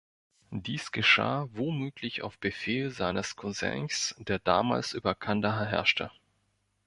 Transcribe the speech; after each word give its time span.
Dies 0.49 0.91
geschah 0.91 1.45
womöglich 1.51 2.23
auf 2.23 2.39
Befehl 2.39 2.89
seines 2.89 3.35
Cousins, 3.35 4.15
der 4.17 4.39
damals 4.39 4.93
über 4.93 5.13
Kandahar 5.13 5.67
herrschte. 5.67 6.09